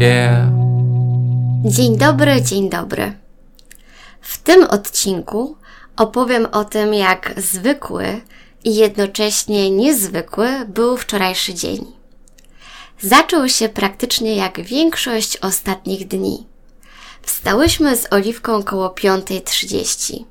[0.00, 0.48] Yeah.
[1.64, 3.12] Dzień dobry, dzień dobry.
[4.20, 5.56] W tym odcinku
[5.96, 8.20] opowiem o tym, jak zwykły
[8.64, 11.86] i jednocześnie niezwykły był wczorajszy dzień.
[13.00, 16.46] Zaczął się praktycznie jak większość ostatnich dni.
[17.22, 20.24] Wstałyśmy z Oliwką koło 5.30.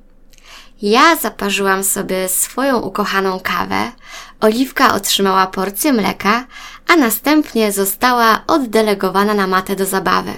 [0.81, 3.91] Ja zaparzyłam sobie swoją ukochaną kawę,
[4.41, 6.45] Oliwka otrzymała porcję mleka,
[6.87, 10.33] a następnie została oddelegowana na matę do zabawy.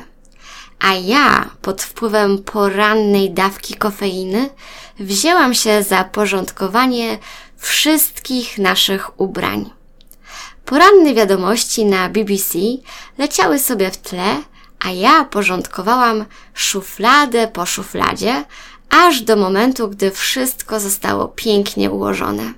[0.80, 4.50] A ja, pod wpływem porannej dawki kofeiny,
[5.00, 7.18] wzięłam się za porządkowanie
[7.58, 9.70] wszystkich naszych ubrań.
[10.66, 12.60] Poranne wiadomości na BBC
[13.18, 14.42] leciały sobie w tle,
[14.80, 18.46] a ja porządkowałam szufladę po szufladzie,
[18.90, 22.54] aż do momentu, gdy wszystko zostało pięknie ułożone.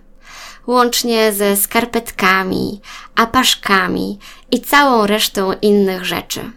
[0.67, 2.81] Łącznie ze skarpetkami,
[3.15, 4.19] apaszkami
[4.51, 6.51] i całą resztą innych rzeczy.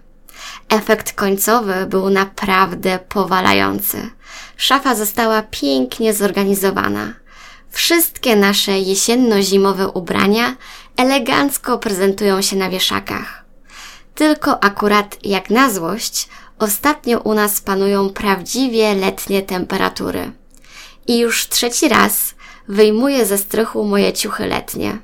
[0.68, 4.10] Efekt końcowy był naprawdę powalający.
[4.56, 7.14] Szafa została pięknie zorganizowana.
[7.70, 10.56] Wszystkie nasze jesienno-zimowe ubrania
[10.96, 13.44] elegancko prezentują się na wieszakach.
[14.14, 20.32] Tylko akurat jak na złość, ostatnio u nas panują prawdziwie letnie temperatury.
[21.06, 22.34] I już trzeci raz
[22.68, 24.98] wyjmuję ze strychu moje ciuchy letnie.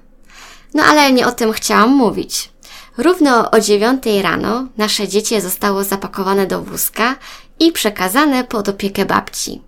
[0.75, 2.51] No ale nie o tym chciałam mówić.
[2.99, 7.17] Równo o dziewiątej rano nasze dziecię zostało zapakowane do wózka
[7.59, 9.63] i przekazane pod opiekę babci.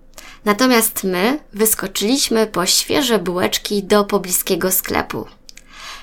[0.45, 5.25] Natomiast my wyskoczyliśmy po świeże bułeczki do pobliskiego sklepu.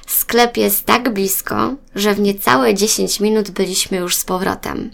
[0.07, 4.91] Sklep jest tak blisko, że w niecałe 10 minut byliśmy już z powrotem.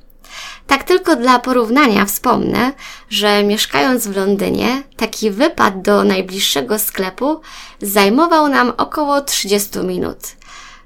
[0.66, 2.72] Tak tylko dla porównania wspomnę,
[3.10, 7.40] że mieszkając w Londynie, taki wypad do najbliższego sklepu
[7.82, 10.18] zajmował nam około 30 minut,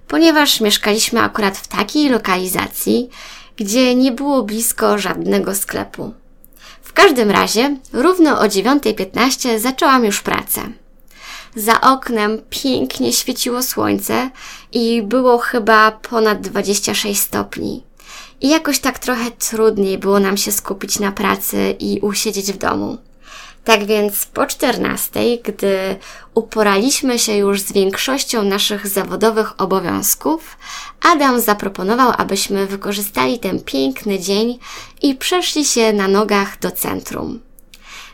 [0.08, 3.10] ponieważ mieszkaliśmy akurat w takiej lokalizacji,
[3.56, 6.14] gdzie nie było blisko żadnego sklepu.
[6.82, 10.60] W każdym razie, równo o 9.15 zaczęłam już pracę.
[11.56, 14.30] Za oknem pięknie świeciło słońce
[14.72, 17.89] i było chyba ponad 26 stopni.
[18.40, 22.98] I jakoś tak trochę trudniej było nam się skupić na pracy i usiedzieć w domu.
[23.64, 25.96] Tak więc po 14, gdy
[26.34, 30.56] uporaliśmy się już z większością naszych zawodowych obowiązków,
[31.00, 34.58] Adam zaproponował, abyśmy wykorzystali ten piękny dzień
[35.02, 37.40] i przeszli się na nogach do centrum.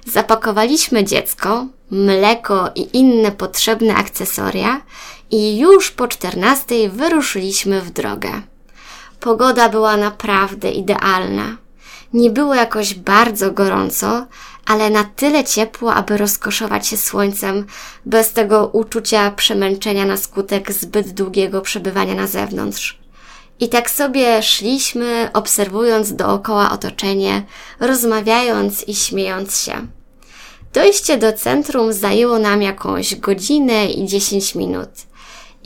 [0.07, 4.83] Zapakowaliśmy dziecko, mleko i inne potrzebne akcesoria
[5.31, 8.43] i już po 14 wyruszyliśmy w drogę.
[9.21, 11.57] Pogoda była naprawdę idealna.
[12.13, 14.27] Nie było jakoś bardzo gorąco,
[14.67, 17.67] ale na tyle ciepło, aby rozkoszować się słońcem
[18.07, 22.99] bez tego uczucia przemęczenia na skutek zbyt długiego przebywania na zewnątrz.
[23.61, 27.43] I tak sobie szliśmy, obserwując dookoła otoczenie,
[27.81, 29.87] rozmawiając i śmiejąc się.
[30.73, 34.89] Dojście do centrum zajęło nam jakąś godzinę i dziesięć minut.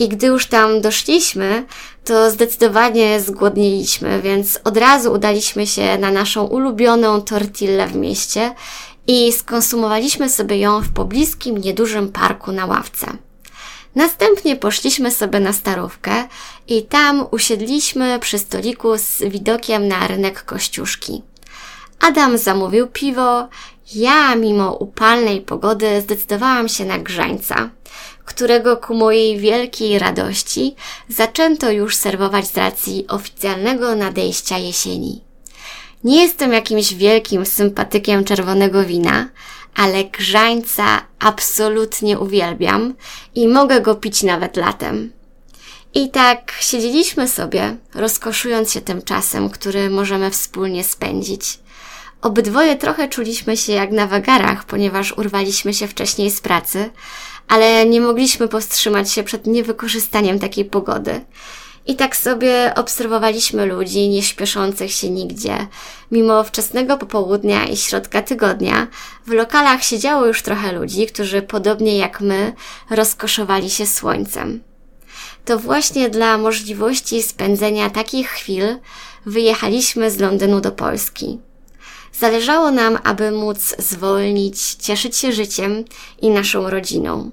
[0.01, 1.65] I gdy już tam doszliśmy,
[2.05, 8.55] to zdecydowanie zgłodniliśmy, więc od razu udaliśmy się na naszą ulubioną tortillę w mieście
[9.07, 13.07] i skonsumowaliśmy sobie ją w pobliskim, niedużym parku na ławce.
[13.95, 16.29] Następnie poszliśmy sobie na starówkę
[16.69, 21.23] i tam usiedliśmy przy stoliku z widokiem na rynek Kościuszki.
[22.01, 23.49] Adam zamówił piwo,
[23.95, 27.71] ja mimo upalnej pogody zdecydowałam się na grzańca,
[28.25, 30.75] którego ku mojej wielkiej radości
[31.09, 35.25] zaczęto już serwować z racji oficjalnego nadejścia jesieni.
[36.05, 39.29] Nie jestem jakimś wielkim sympatykiem czerwonego wina,
[39.75, 42.95] ale grzańca absolutnie uwielbiam
[43.35, 45.13] i mogę go pić nawet latem.
[45.95, 51.59] I tak siedzieliśmy sobie, rozkoszując się tym czasem, który możemy wspólnie spędzić.
[52.23, 56.91] Obydwoje trochę czuliśmy się jak na wagarach, ponieważ urwaliśmy się wcześniej z pracy,
[57.49, 61.25] ale nie mogliśmy powstrzymać się przed niewykorzystaniem takiej pogody.
[61.87, 65.67] I tak sobie obserwowaliśmy ludzi nie śpieszących się nigdzie.
[66.11, 68.87] Mimo wczesnego popołudnia i środka tygodnia,
[69.27, 72.53] w lokalach siedziało już trochę ludzi, którzy podobnie jak my
[72.91, 74.63] rozkoszowali się słońcem.
[75.45, 78.65] to właśnie dla możliwości spędzenia takich chwil
[79.27, 81.39] wyjechaliśmy z Londynu do Polski.
[82.19, 85.85] Zależało nam, aby móc zwolnić, cieszyć się życiem
[86.23, 87.31] i naszą rodziną.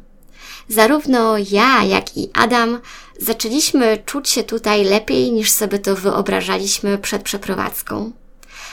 [0.69, 2.79] Zarówno ja, jak i Adam
[3.19, 8.12] zaczęliśmy czuć się tutaj lepiej niż sobie to wyobrażaliśmy przed przeprowadzką.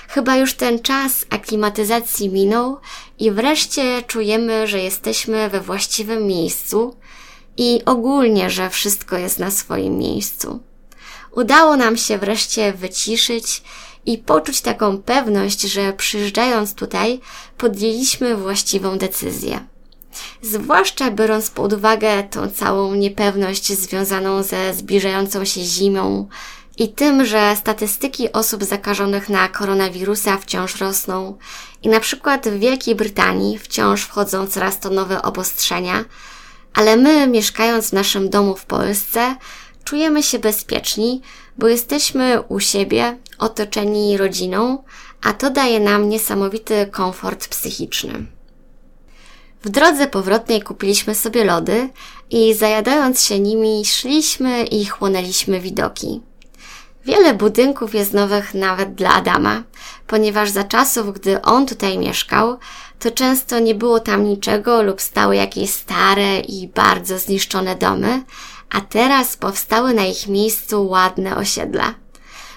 [0.09, 2.79] Chyba już ten czas aklimatyzacji minął
[3.19, 6.97] i wreszcie czujemy, że jesteśmy we właściwym miejscu
[7.57, 10.61] i ogólnie, że wszystko jest na swoim miejscu.
[11.31, 13.63] Udało nam się wreszcie wyciszyć
[14.07, 17.21] i poczuć taką pewność, że przyjeżdżając tutaj
[17.59, 19.61] podjęliśmy właściwą decyzję.
[20.43, 26.29] Zwłaszcza biorąc pod uwagę tą całą niepewność związaną ze zbliżającą się zimą
[26.79, 31.39] i tym, że statystyki osób zakażonych na koronawirusa wciąż rosną
[31.83, 36.05] i na przykład w Wielkiej Brytanii wciąż wchodzą coraz to nowe obostrzenia,
[36.75, 39.37] ale my, mieszkając w naszym domu w Polsce,
[39.85, 41.21] czujemy się bezpieczni,
[41.59, 44.85] bo jesteśmy u siebie, otoczeni rodziną,
[45.23, 48.27] a to daje nam niesamowity komfort psychiczny.
[49.65, 51.89] W drodze powrotnej kupiliśmy sobie lody
[52.31, 56.21] i zajadając się nimi szliśmy i chłonęliśmy widoki.
[57.05, 59.63] Wiele budynków jest nowych nawet dla Adama,
[60.07, 62.59] ponieważ za czasów, gdy on tutaj mieszkał,
[62.99, 68.23] to często nie było tam niczego lub stały jakieś stare i bardzo zniszczone domy,
[68.75, 71.95] a teraz powstały na ich miejscu ładne osiedla.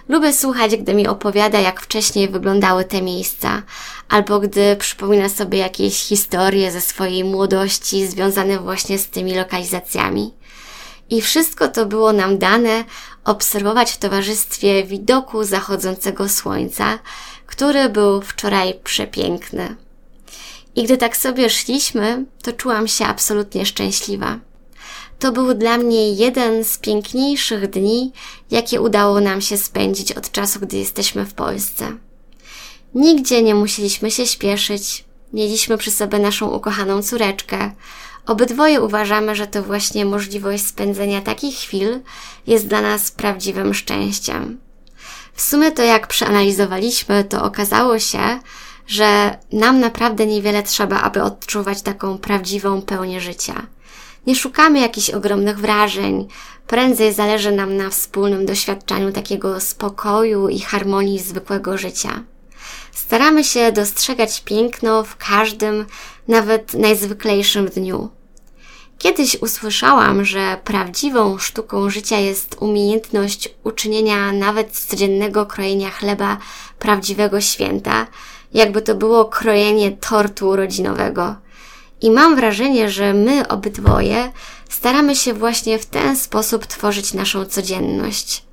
[0.10, 3.64] Lubię słuchać, gdy mi opowiada, jak wcześniej wyglądały te miejsca,
[4.10, 10.34] albo gdy przypomina sobie jakieś historie ze swojej młodości związane właśnie z tymi lokalizacjami.
[11.10, 12.84] I wszystko to było nam dane
[13.24, 17.00] obserwować w towarzystwie widoku zachodzącego słońca,
[17.46, 19.76] który był wczoraj przepiękny.
[20.76, 24.47] I gdy tak sobie szliśmy, to czułam się absolutnie szczęśliwa.
[25.20, 28.12] To był dla mnie jeden z piękniejszych dni,
[28.52, 31.98] jakie udało nam się spędzić od czasu, gdy jesteśmy w Polsce.
[32.96, 37.72] Nigdzie nie musieliśmy się śpieszyć, mieliśmy przy sobie naszą ukochaną córeczkę.
[38.26, 42.00] Obydwoje uważamy, że to właśnie możliwość spędzenia takich chwil
[42.48, 44.58] jest dla nas prawdziwym szczęściem.
[45.34, 48.40] W sumie to jak przeanalizowaliśmy, to okazało się,
[48.88, 53.68] że nam naprawdę niewiele trzeba, aby odczuwać taką prawdziwą pełnię życia.
[54.28, 56.28] Nie szukamy jakichś ogromnych wrażeń,
[56.68, 62.24] prędzej zależy nam na wspólnym doświadczaniu takiego spokoju i harmonii zwykłego życia.
[62.92, 65.86] Staramy się dostrzegać piękno w każdym,
[66.28, 68.10] nawet najzwyklejszym dniu.
[68.98, 76.38] Kiedyś usłyszałam, że prawdziwą sztuką życia jest umiejętność uczynienia nawet z codziennego krojenia chleba
[76.80, 78.08] prawdziwego święta,
[78.54, 81.47] jakby to było krojenie tortu urodzinowego.
[82.02, 84.32] I mam wrażenie, że my obydwoje
[84.70, 88.44] staramy się właśnie w ten sposób tworzyć naszą codzienność.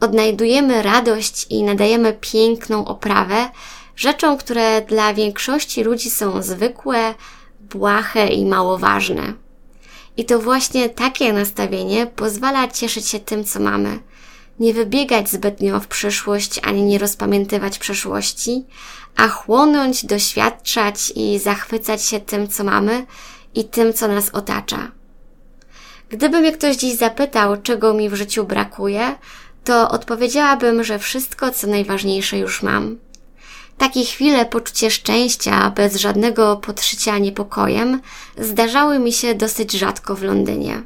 [0.00, 3.50] Odnajdujemy radość i nadajemy piękną oprawę
[3.96, 7.14] rzeczom, które dla większości ludzi są zwykłe,
[7.60, 9.32] błahe i mało ważne.
[10.16, 13.98] I to właśnie takie nastawienie pozwala cieszyć się tym, co mamy.
[14.60, 18.64] Nie wybiegać zbytnio w przyszłość, ani nie rozpamiętywać przeszłości,
[19.16, 23.06] a chłonąć, doświadczać i zachwycać się tym, co mamy
[23.54, 24.90] i tym, co nas otacza.
[26.08, 29.14] Gdyby mnie ktoś dziś zapytał, czego mi w życiu brakuje,
[29.64, 32.98] to odpowiedziałabym, że wszystko, co najważniejsze już mam.
[33.78, 38.00] Takie chwile poczucie szczęścia bez żadnego podszycia niepokojem
[38.38, 40.82] zdarzały mi się dosyć rzadko w Londynie.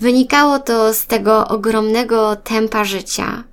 [0.00, 3.44] Wynikało to z tego ogromnego tempa życia,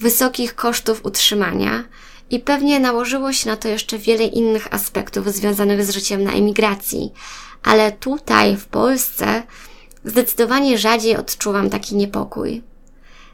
[0.00, 1.84] wysokich kosztów utrzymania
[2.30, 7.12] i pewnie nałożyło się na to jeszcze wiele innych aspektów związanych z życiem na emigracji,
[7.62, 9.42] ale tutaj, w Polsce,
[10.04, 12.62] zdecydowanie rzadziej odczuwam taki niepokój.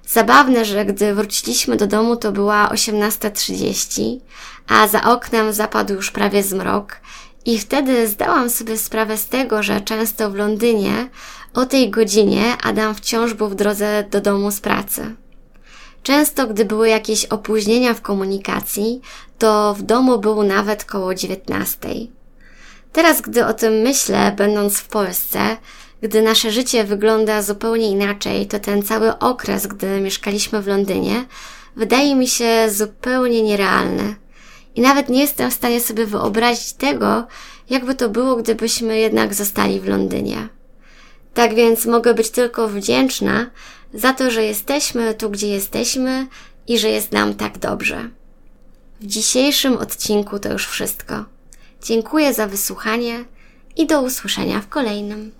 [0.07, 4.21] Zabawne, że gdy wróciliśmy do domu, to była 18.30,
[4.69, 7.01] a za oknem zapadł już prawie zmrok,
[7.47, 11.09] i wtedy zdałam sobie sprawę z tego, że często w Londynie
[11.55, 15.15] o tej godzinie Adam wciąż był w drodze do domu z pracy.
[16.03, 19.01] Często, gdy były jakieś opóźnienia w komunikacji,
[19.39, 22.11] to w domu był nawet koło dziewiętnastej.
[22.93, 25.57] Teraz, gdy o tym myślę, będąc w Polsce,
[26.03, 31.25] gdy nasze życie wygląda zupełnie inaczej, to ten cały okres, gdy mieszkaliśmy w Londynie,
[31.77, 34.17] wydaje mi się zupełnie nierealny.
[34.75, 37.27] I nawet nie jestem w stanie sobie wyobrazić tego,
[37.71, 40.54] jakby to było, gdybyśmy jednak zostali w Londynie.
[41.35, 43.51] Tak więc mogę być tylko wdzięczna
[43.95, 46.27] za to, że jesteśmy tu, gdzie jesteśmy
[46.69, 48.09] i że jest nam tak dobrze.
[49.01, 51.25] W dzisiejszym odcinku to już wszystko.
[51.83, 53.25] Dziękuję za wysłuchanie
[53.77, 55.33] i do usłyszenia w kolejnym.